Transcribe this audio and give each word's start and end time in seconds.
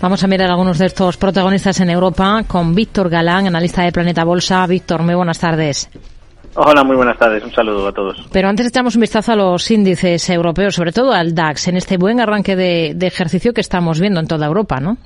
Vamos 0.00 0.22
a 0.22 0.28
mirar 0.28 0.48
algunos 0.48 0.78
de 0.78 0.86
estos 0.86 1.16
protagonistas 1.16 1.80
en 1.80 1.90
Europa 1.90 2.44
con 2.46 2.72
Víctor 2.72 3.10
Galán, 3.10 3.48
analista 3.48 3.82
de 3.82 3.90
Planeta 3.90 4.22
Bolsa. 4.22 4.64
Víctor, 4.68 5.02
muy 5.02 5.16
buenas 5.16 5.40
tardes. 5.40 5.90
Hola, 6.54 6.84
muy 6.84 6.94
buenas 6.94 7.18
tardes. 7.18 7.42
Un 7.42 7.52
saludo 7.52 7.88
a 7.88 7.92
todos. 7.92 8.16
Pero 8.30 8.48
antes 8.48 8.68
echamos 8.68 8.94
un 8.94 9.00
vistazo 9.00 9.32
a 9.32 9.36
los 9.36 9.68
índices 9.72 10.30
europeos, 10.30 10.76
sobre 10.76 10.92
todo 10.92 11.12
al 11.12 11.34
DAX, 11.34 11.66
en 11.66 11.76
este 11.76 11.96
buen 11.96 12.20
arranque 12.20 12.54
de, 12.54 12.96
ejercicio 13.00 13.52
que 13.52 13.60
estamos 13.60 13.98
viendo 13.98 14.20
en 14.20 14.28
toda 14.28 14.46
Europa, 14.46 14.78
¿no? 14.78 14.98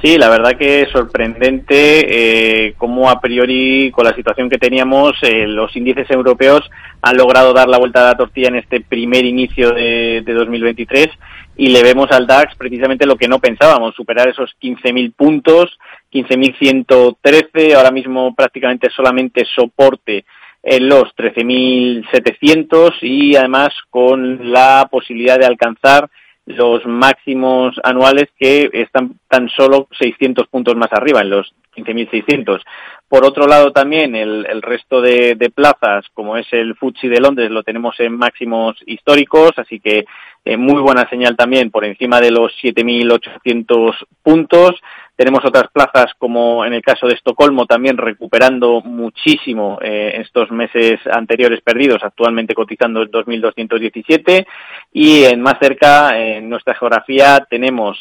Sí, 0.00 0.16
la 0.16 0.28
verdad 0.28 0.56
que 0.56 0.82
es 0.82 0.90
sorprendente 0.90 2.66
eh, 2.68 2.74
cómo 2.78 3.10
a 3.10 3.20
priori 3.20 3.90
con 3.90 4.04
la 4.04 4.14
situación 4.14 4.48
que 4.48 4.56
teníamos 4.56 5.14
eh, 5.22 5.44
los 5.48 5.74
índices 5.74 6.08
europeos 6.08 6.70
han 7.02 7.16
logrado 7.16 7.52
dar 7.52 7.68
la 7.68 7.78
vuelta 7.78 8.02
a 8.02 8.12
la 8.12 8.16
tortilla 8.16 8.46
en 8.46 8.56
este 8.56 8.80
primer 8.80 9.24
inicio 9.24 9.72
de, 9.72 10.22
de 10.24 10.34
2023 10.34 11.08
y 11.56 11.70
le 11.70 11.82
vemos 11.82 12.12
al 12.12 12.28
DAX 12.28 12.54
precisamente 12.54 13.06
lo 13.06 13.16
que 13.16 13.26
no 13.26 13.40
pensábamos, 13.40 13.96
superar 13.96 14.28
esos 14.28 14.54
15.000 14.62 15.12
puntos, 15.14 15.76
15.113, 16.12 17.74
ahora 17.74 17.90
mismo 17.90 18.32
prácticamente 18.36 18.90
solamente 18.90 19.44
soporte 19.52 20.24
en 20.62 20.88
los 20.88 21.04
13.700 21.16 22.92
y 23.02 23.34
además 23.34 23.70
con 23.90 24.52
la 24.52 24.86
posibilidad 24.88 25.40
de 25.40 25.46
alcanzar 25.46 26.08
los 26.48 26.86
máximos 26.86 27.78
anuales 27.84 28.28
que 28.38 28.70
están 28.72 29.12
tan 29.28 29.50
solo 29.50 29.86
600 29.98 30.48
puntos 30.48 30.76
más 30.76 30.90
arriba, 30.92 31.20
en 31.20 31.28
los 31.28 31.54
15.600. 31.76 32.62
Por 33.06 33.24
otro 33.24 33.46
lado, 33.46 33.70
también 33.70 34.14
el, 34.16 34.62
resto 34.62 35.02
de, 35.02 35.36
plazas, 35.54 36.06
como 36.14 36.38
es 36.38 36.46
el 36.52 36.74
FTSE 36.74 37.08
de 37.08 37.20
Londres, 37.20 37.50
lo 37.50 37.62
tenemos 37.62 38.00
en 38.00 38.16
máximos 38.16 38.76
históricos, 38.86 39.52
así 39.56 39.78
que 39.78 40.06
eh, 40.44 40.56
muy 40.56 40.80
buena 40.80 41.08
señal 41.10 41.36
también 41.36 41.70
por 41.70 41.84
encima 41.84 42.20
de 42.20 42.30
los 42.30 42.52
7.800 42.62 43.94
puntos. 44.22 44.74
Tenemos 45.18 45.44
otras 45.44 45.64
plazas, 45.72 46.12
como 46.16 46.64
en 46.64 46.72
el 46.74 46.80
caso 46.80 47.08
de 47.08 47.14
Estocolmo, 47.14 47.66
también 47.66 47.96
recuperando 47.96 48.80
muchísimo 48.82 49.80
eh, 49.82 50.12
estos 50.14 50.52
meses 50.52 51.00
anteriores 51.10 51.60
perdidos, 51.60 52.04
actualmente 52.04 52.54
cotizando 52.54 53.02
en 53.02 53.10
2.217. 53.10 54.46
Y 54.92 55.24
en 55.24 55.40
más 55.40 55.56
cerca, 55.60 56.16
en 56.16 56.48
nuestra 56.48 56.76
geografía, 56.76 57.44
tenemos 57.50 57.98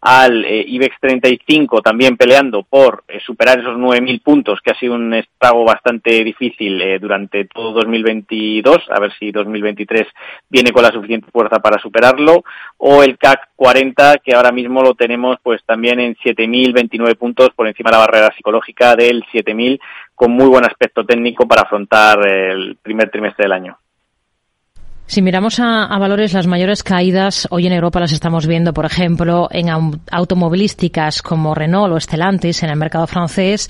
al 0.00 0.44
eh, 0.44 0.64
IBEX 0.66 0.96
35 1.00 1.82
también 1.82 2.16
peleando 2.16 2.62
por 2.62 3.04
eh, 3.06 3.20
superar 3.24 3.58
esos 3.58 3.76
9.000 3.76 4.22
puntos, 4.22 4.60
que 4.62 4.70
ha 4.70 4.78
sido 4.78 4.94
un 4.94 5.12
estrago 5.12 5.64
bastante 5.64 6.24
difícil 6.24 6.80
eh, 6.80 6.98
durante 6.98 7.44
todo 7.44 7.72
2022, 7.72 8.78
a 8.90 8.98
ver 8.98 9.12
si 9.18 9.30
2023 9.30 10.06
viene 10.48 10.72
con 10.72 10.82
la 10.82 10.90
suficiente 10.90 11.30
fuerza 11.30 11.58
para 11.58 11.80
superarlo, 11.80 12.44
o 12.78 13.02
el 13.02 13.18
CAC 13.18 13.50
40, 13.56 14.18
que 14.24 14.34
ahora 14.34 14.52
mismo 14.52 14.82
lo 14.82 14.94
tenemos 14.94 15.36
pues 15.42 15.62
también 15.66 16.00
en 16.00 16.16
7.029 16.16 17.16
puntos 17.16 17.50
por 17.54 17.68
encima 17.68 17.90
de 17.90 17.96
la 17.96 18.06
barrera 18.06 18.34
psicológica 18.34 18.96
del 18.96 19.24
7.000, 19.24 19.78
con 20.14 20.32
muy 20.32 20.46
buen 20.46 20.64
aspecto 20.64 21.04
técnico 21.04 21.46
para 21.46 21.62
afrontar 21.62 22.26
el 22.26 22.76
primer 22.82 23.10
trimestre 23.10 23.44
del 23.44 23.52
año. 23.52 23.78
Si 25.10 25.22
miramos 25.22 25.58
a, 25.58 25.88
valores, 25.98 26.34
las 26.34 26.46
mayores 26.46 26.84
caídas 26.84 27.48
hoy 27.50 27.66
en 27.66 27.72
Europa 27.72 27.98
las 27.98 28.12
estamos 28.12 28.46
viendo, 28.46 28.72
por 28.72 28.84
ejemplo, 28.84 29.48
en 29.50 29.66
automovilísticas 30.08 31.20
como 31.20 31.52
Renault 31.52 31.92
o 31.92 31.98
Stellantis 31.98 32.62
en 32.62 32.70
el 32.70 32.76
mercado 32.76 33.08
francés, 33.08 33.68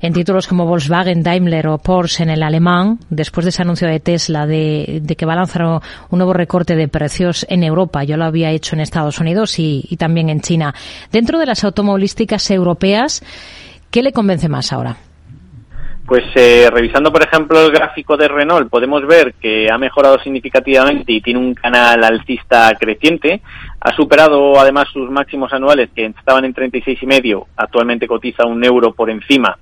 en 0.00 0.14
títulos 0.14 0.46
como 0.46 0.64
Volkswagen, 0.64 1.22
Daimler 1.22 1.68
o 1.68 1.76
Porsche 1.76 2.22
en 2.22 2.30
el 2.30 2.42
alemán, 2.42 3.00
después 3.10 3.44
de 3.44 3.50
ese 3.50 3.60
anuncio 3.60 3.86
de 3.86 4.00
Tesla 4.00 4.46
de, 4.46 5.02
que 5.14 5.26
va 5.26 5.34
a 5.34 5.36
lanzar 5.36 5.62
un 5.66 5.82
nuevo 6.18 6.32
recorte 6.32 6.74
de 6.74 6.88
precios 6.88 7.44
en 7.50 7.64
Europa. 7.64 8.04
Yo 8.04 8.16
lo 8.16 8.24
había 8.24 8.50
hecho 8.50 8.74
en 8.74 8.80
Estados 8.80 9.18
Unidos 9.18 9.58
y, 9.58 9.84
y 9.90 9.98
también 9.98 10.30
en 10.30 10.40
China. 10.40 10.74
Dentro 11.12 11.38
de 11.38 11.44
las 11.44 11.64
automovilísticas 11.64 12.50
europeas, 12.50 13.22
¿qué 13.90 14.02
le 14.02 14.14
convence 14.14 14.48
más 14.48 14.72
ahora? 14.72 14.96
Pues 16.08 16.24
eh, 16.36 16.70
revisando, 16.72 17.12
por 17.12 17.22
ejemplo, 17.22 17.60
el 17.60 17.70
gráfico 17.70 18.16
de 18.16 18.28
Renault, 18.28 18.70
podemos 18.70 19.06
ver 19.06 19.34
que 19.34 19.70
ha 19.70 19.76
mejorado 19.76 20.18
significativamente 20.20 21.12
y 21.12 21.20
tiene 21.20 21.38
un 21.38 21.52
canal 21.52 22.02
alcista 22.02 22.74
creciente. 22.80 23.42
Ha 23.78 23.94
superado 23.94 24.58
además 24.58 24.88
sus 24.90 25.10
máximos 25.10 25.52
anuales 25.52 25.90
que 25.94 26.06
estaban 26.06 26.46
en 26.46 26.54
36,5, 26.54 27.48
actualmente 27.54 28.06
cotiza 28.06 28.46
un 28.46 28.64
euro 28.64 28.94
por 28.94 29.10
encima 29.10 29.58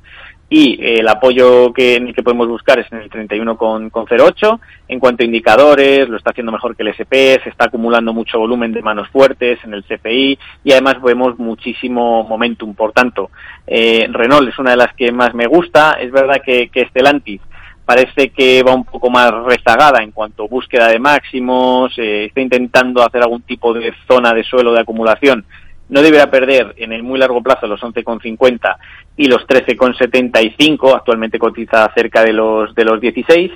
y 0.49 0.75
eh, 0.81 1.01
el 1.01 1.09
apoyo 1.09 1.73
que, 1.73 1.97
en 1.97 2.09
el 2.09 2.15
que 2.15 2.23
podemos 2.23 2.47
buscar 2.47 2.79
es 2.79 2.91
en 2.93 2.99
el 2.99 3.11
31,08. 3.11 4.61
En 4.89 5.01
cuanto 5.01 5.23
a 5.23 5.27
indicadores, 5.27 6.09
lo 6.09 6.17
está 6.17 6.31
haciendo 6.31 6.53
mejor 6.53 6.77
que 6.77 6.83
el 6.83 6.89
SP, 6.95 7.43
se 7.43 7.49
está 7.49 7.67
acumulando 7.67 8.13
mucho 8.13 8.39
volumen 8.39 8.73
de 8.73 8.83
manos 8.83 9.09
fuertes 9.09 9.59
en 9.65 9.75
el 9.75 9.85
CPI 9.85 10.39
y 10.63 10.73
además 10.73 11.03
vemos 11.03 11.39
muchísimo 11.39 12.23
momentum. 12.23 12.75
Por 12.75 12.93
tanto, 12.93 13.31
eh, 13.67 14.07
Renault 14.11 14.49
es 14.49 14.59
una 14.59 14.71
de 14.71 14.77
las 14.77 14.95
que 14.95 15.11
más 15.11 15.35
me 15.35 15.47
gusta. 15.47 15.99
Es 16.01 16.13
verdad 16.13 16.41
que, 16.45 16.69
que 16.69 16.87
Stellantis 16.87 17.41
parece 17.85 18.31
que 18.31 18.63
va 18.63 18.75
un 18.75 18.85
poco 18.85 19.11
más 19.11 19.33
rezagada 19.45 20.03
en 20.03 20.11
cuanto 20.11 20.45
a 20.45 20.49
búsqueda 20.49 20.89
de 20.89 20.99
máximos, 20.99 21.93
eh, 21.99 22.27
está 22.27 22.41
intentando 22.41 23.01
hacer 23.03 23.23
algún 23.23 23.43
tipo 23.43 23.73
de 23.73 23.95
zona 24.09 24.35
de 24.35 24.43
suelo 24.43 24.73
de 24.73 24.81
acumulación 24.81 25.45
no 25.89 26.03
deberá 26.03 26.31
perder 26.31 26.75
en 26.77 26.93
el 26.93 27.03
muy 27.03 27.19
largo 27.19 27.43
plazo 27.43 27.67
los 27.67 27.81
11,50 27.81 28.77
y 29.17 29.27
los 29.27 29.47
13,75, 29.47 30.97
actualmente 30.97 31.39
cotiza 31.39 31.91
cerca 31.95 32.23
de 32.23 32.33
los, 32.33 32.75
de 32.75 32.85
los 32.85 33.01
16. 33.01 33.53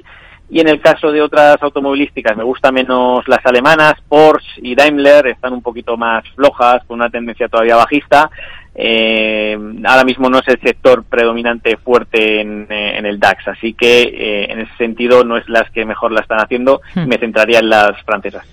Y 0.52 0.58
en 0.58 0.66
el 0.66 0.80
caso 0.80 1.12
de 1.12 1.22
otras 1.22 1.62
automovilísticas, 1.62 2.36
me 2.36 2.42
gustan 2.42 2.74
menos 2.74 3.26
las 3.28 3.44
alemanas, 3.46 3.94
Porsche 4.08 4.60
y 4.62 4.74
Daimler, 4.74 5.28
están 5.28 5.52
un 5.52 5.62
poquito 5.62 5.96
más 5.96 6.24
flojas, 6.34 6.84
con 6.86 6.98
una 6.98 7.08
tendencia 7.08 7.48
todavía 7.48 7.76
bajista. 7.76 8.28
Eh, 8.74 9.56
ahora 9.84 10.04
mismo 10.04 10.28
no 10.28 10.38
es 10.38 10.48
el 10.48 10.60
sector 10.60 11.04
predominante 11.04 11.76
fuerte 11.76 12.40
en, 12.40 12.66
eh, 12.68 12.98
el 12.98 13.20
DAX, 13.20 13.46
así 13.48 13.74
que 13.74 14.02
eh, 14.02 14.52
en 14.52 14.60
ese 14.60 14.76
sentido 14.76 15.22
no 15.22 15.36
es 15.36 15.48
las 15.48 15.70
que 15.70 15.84
mejor 15.84 16.12
la 16.12 16.20
están 16.20 16.40
haciendo, 16.40 16.80
hmm. 16.94 17.06
me 17.06 17.18
centraría 17.18 17.60
en 17.60 17.68
las 17.68 18.02
francesas. 18.02 18.44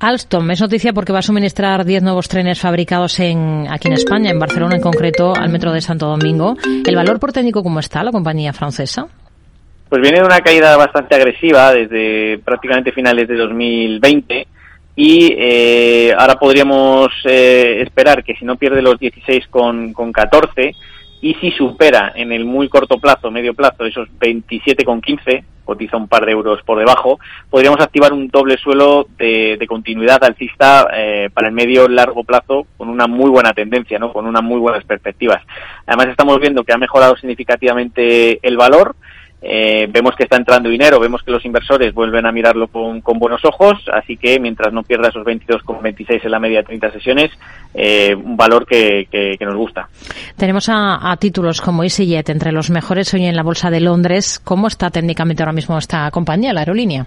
Alstom 0.00 0.50
es 0.50 0.60
noticia 0.62 0.94
porque 0.94 1.12
va 1.12 1.18
a 1.18 1.22
suministrar 1.22 1.84
10 1.84 2.02
nuevos 2.02 2.26
trenes 2.26 2.58
fabricados 2.58 3.20
en, 3.20 3.66
aquí 3.70 3.88
en 3.88 3.94
España, 3.94 4.30
en 4.30 4.38
Barcelona 4.38 4.76
en 4.76 4.80
concreto, 4.80 5.34
al 5.36 5.50
metro 5.50 5.72
de 5.72 5.82
Santo 5.82 6.06
Domingo. 6.06 6.56
¿El 6.86 6.96
valor 6.96 7.20
por 7.20 7.32
técnico 7.32 7.62
cómo 7.62 7.80
está 7.80 8.02
la 8.02 8.10
compañía 8.10 8.54
francesa? 8.54 9.06
Pues 9.90 10.00
viene 10.00 10.20
de 10.20 10.24
una 10.24 10.40
caída 10.40 10.74
bastante 10.78 11.14
agresiva 11.14 11.74
desde 11.74 12.38
prácticamente 12.38 12.92
finales 12.92 13.28
de 13.28 13.36
2020 13.36 14.46
y 14.96 15.34
eh, 15.36 16.14
ahora 16.16 16.36
podríamos 16.36 17.08
eh, 17.24 17.82
esperar 17.82 18.24
que 18.24 18.34
si 18.34 18.46
no 18.46 18.56
pierde 18.56 18.80
los 18.80 18.98
16 18.98 19.48
con, 19.48 19.92
con 19.92 20.12
14 20.12 20.74
y 21.22 21.34
si 21.34 21.50
supera 21.50 22.12
en 22.14 22.32
el 22.32 22.44
muy 22.44 22.68
corto 22.68 22.98
plazo, 22.98 23.30
medio 23.30 23.54
plazo, 23.54 23.84
esos 23.84 24.08
27 24.18 24.84
con 24.84 25.00
15, 25.00 25.44
cotiza 25.64 25.96
un 25.96 26.08
par 26.08 26.26
de 26.26 26.32
euros 26.32 26.62
por 26.62 26.78
debajo, 26.78 27.20
podríamos 27.48 27.80
activar 27.80 28.12
un 28.12 28.28
doble 28.28 28.56
suelo 28.56 29.06
de, 29.18 29.64
continuidad 29.68 30.24
alcista 30.24 30.88
eh, 30.92 31.30
para 31.32 31.48
el 31.48 31.54
medio 31.54 31.88
largo 31.88 32.24
plazo 32.24 32.66
con 32.76 32.88
una 32.88 33.06
muy 33.06 33.30
buena 33.30 33.52
tendencia, 33.52 33.98
¿no? 33.98 34.12
con 34.12 34.26
unas 34.26 34.42
muy 34.42 34.58
buenas 34.58 34.84
perspectivas. 34.84 35.42
Además 35.86 36.08
estamos 36.08 36.40
viendo 36.40 36.64
que 36.64 36.72
ha 36.72 36.78
mejorado 36.78 37.16
significativamente 37.16 38.40
el 38.42 38.56
valor, 38.56 38.96
eh, 39.42 39.86
vemos 39.90 40.14
que 40.16 40.24
está 40.24 40.36
entrando 40.36 40.68
dinero, 40.68 41.00
vemos 41.00 41.22
que 41.22 41.30
los 41.30 41.44
inversores 41.46 41.94
vuelven 41.94 42.26
a 42.26 42.32
mirarlo 42.32 42.68
con, 42.68 43.00
buenos 43.18 43.42
ojos, 43.44 43.82
así 43.92 44.16
que 44.16 44.38
mientras 44.38 44.72
no 44.72 44.82
pierda 44.82 45.08
esos 45.08 45.24
22,26 45.24 46.24
en 46.24 46.30
la 46.30 46.38
media 46.38 46.58
de 46.58 46.64
30 46.64 46.92
sesiones, 46.92 47.30
eh, 47.72 48.14
un 48.14 48.36
valor 48.36 48.66
que, 48.66 49.08
nos 49.40 49.56
gusta. 49.56 49.88
Tenemos 50.36 50.68
a, 50.68 51.16
títulos 51.18 51.60
como 51.60 51.82
EasyJet 51.82 52.28
entre 52.28 52.52
los 52.52 52.70
mejores 52.70 53.12
hoy 53.14 53.24
en 53.24 53.36
la 53.36 53.42
Bolsa 53.42 53.70
de 53.70 53.80
Londres. 53.80 54.38
¿Cómo 54.38 54.68
está 54.68 54.90
técnicamente 54.90 55.42
ahora 55.42 55.52
mismo 55.52 55.78
esta 55.78 56.10
compañía, 56.10 56.52
la 56.52 56.60
aerolínea? 56.60 57.06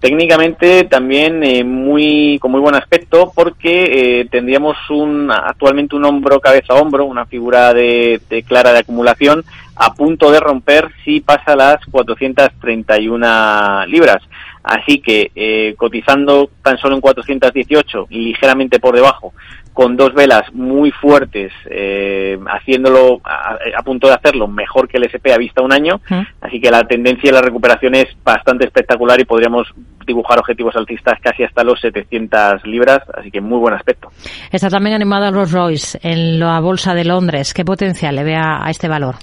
Técnicamente 0.00 0.84
también 0.84 1.44
eh, 1.44 1.62
muy 1.62 2.38
con 2.40 2.50
muy 2.50 2.60
buen 2.60 2.74
aspecto 2.74 3.32
porque 3.34 4.26
tendríamos 4.30 4.76
un 4.90 5.30
actualmente 5.30 5.94
un 5.94 6.04
hombro 6.04 6.40
cabeza 6.40 6.74
hombro, 6.74 7.04
una 7.04 7.24
figura 7.26 7.72
de 7.72 8.44
clara 8.48 8.72
de 8.72 8.80
acumulación 8.80 9.44
a 9.76 9.94
punto 9.94 10.30
de 10.30 10.40
romper 10.40 10.90
si 11.04 11.20
pasa 11.20 11.56
las 11.56 11.84
431 11.86 13.86
libras. 13.86 14.22
Así 14.62 15.00
que 15.00 15.32
eh, 15.34 15.74
cotizando 15.76 16.50
tan 16.62 16.78
solo 16.78 16.94
en 16.94 17.00
418, 17.00 18.06
ligeramente 18.10 18.78
por 18.78 18.94
debajo, 18.94 19.32
con 19.72 19.96
dos 19.96 20.14
velas 20.14 20.52
muy 20.52 20.92
fuertes, 20.92 21.52
eh, 21.68 22.38
haciéndolo 22.46 23.20
a, 23.24 23.82
punto 23.82 24.06
de 24.06 24.14
hacerlo 24.14 24.46
mejor 24.46 24.86
que 24.86 24.98
el 24.98 25.04
SP 25.10 25.32
a 25.32 25.38
vista 25.38 25.62
un 25.62 25.72
año. 25.72 26.00
Así 26.40 26.60
que 26.60 26.70
la 26.70 26.84
tendencia 26.84 27.30
de 27.30 27.32
la 27.32 27.42
recuperación 27.42 27.94
es 27.94 28.06
bastante 28.22 28.66
espectacular 28.66 29.20
y 29.20 29.24
podríamos 29.24 29.66
dibujar 30.06 30.38
objetivos 30.38 30.76
altistas 30.76 31.18
casi 31.20 31.42
hasta 31.42 31.64
los 31.64 31.80
700 31.80 32.64
libras. 32.64 33.00
Así 33.14 33.30
que 33.30 33.40
muy 33.40 33.58
buen 33.58 33.74
aspecto. 33.74 34.10
Está 34.52 34.68
también 34.68 34.94
animada 34.94 35.30
Rolls 35.30 35.52
Royce 35.52 35.98
en 36.02 36.38
la 36.38 36.60
bolsa 36.60 36.94
de 36.94 37.04
Londres. 37.04 37.54
¿Qué 37.54 37.64
potencial 37.64 38.14
le 38.14 38.24
ve 38.24 38.36
a 38.36 38.66
este 38.68 38.88
valor? 38.88 39.16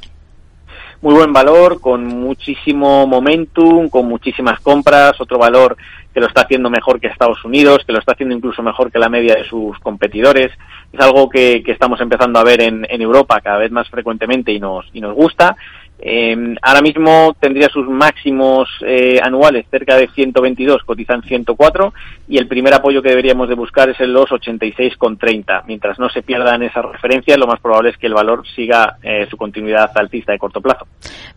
Muy 1.01 1.13
buen 1.13 1.31
valor, 1.31 1.79
con 1.79 2.05
muchísimo 2.05 3.07
momentum, 3.07 3.89
con 3.89 4.07
muchísimas 4.07 4.59
compras, 4.59 5.19
otro 5.19 5.37
valor 5.37 5.77
que 6.13 6.19
lo 6.19 6.27
está 6.27 6.41
haciendo 6.41 6.69
mejor 6.69 6.99
que 6.99 7.07
Estados 7.07 7.43
Unidos, 7.45 7.83
que 7.85 7.93
lo 7.93 7.99
está 7.99 8.13
haciendo 8.13 8.35
incluso 8.35 8.61
mejor 8.63 8.91
que 8.91 8.99
la 8.99 9.09
media 9.09 9.35
de 9.35 9.45
sus 9.45 9.77
competidores. 9.79 10.51
Es 10.91 10.99
algo 10.99 11.29
que, 11.29 11.63
estamos 11.67 12.01
empezando 12.01 12.39
a 12.39 12.43
ver 12.43 12.61
en, 12.61 12.85
en, 12.89 13.01
Europa 13.01 13.39
cada 13.41 13.59
vez 13.59 13.71
más 13.71 13.87
frecuentemente 13.89 14.51
y 14.51 14.59
nos, 14.59 14.85
y 14.91 15.01
nos 15.01 15.13
gusta. 15.13 15.55
Eh, 16.01 16.55
ahora 16.61 16.81
mismo 16.81 17.35
tendría 17.39 17.67
sus 17.67 17.87
máximos 17.87 18.69
eh, 18.85 19.19
anuales 19.21 19.65
cerca 19.69 19.97
de 19.97 20.07
122, 20.07 20.83
cotizan 20.83 21.21
104 21.23 21.93
y 22.29 22.37
el 22.37 22.47
primer 22.47 22.73
apoyo 22.73 23.01
que 23.01 23.09
deberíamos 23.09 23.49
de 23.49 23.55
buscar 23.55 23.89
es 23.89 23.99
en 23.99 24.13
los 24.13 24.29
86,30. 24.29 25.63
Mientras 25.67 25.99
no 25.99 26.09
se 26.09 26.21
pierdan 26.21 26.63
esas 26.63 26.85
referencias, 26.85 27.37
lo 27.37 27.47
más 27.47 27.59
probable 27.59 27.89
es 27.89 27.97
que 27.97 28.07
el 28.07 28.13
valor 28.13 28.43
siga 28.55 28.97
eh, 29.03 29.27
su 29.29 29.35
continuidad 29.35 29.91
alcista 29.95 30.31
de 30.31 30.39
corto 30.39 30.61
plazo. 30.61 30.87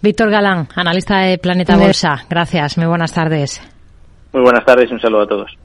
Víctor 0.00 0.31
Galán, 0.31 0.69
analista 0.76 1.19
de 1.19 1.38
Planeta 1.38 1.76
Bolsa. 1.76 2.25
Gracias, 2.31 2.79
muy 2.79 2.87
buenas 2.87 3.12
tardes. 3.12 3.61
Muy 4.32 4.43
buenas 4.43 4.64
tardes 4.64 4.91
y 4.91 4.94
un 4.94 5.00
saludo 5.00 5.23
a 5.23 5.26
todos. 5.26 5.62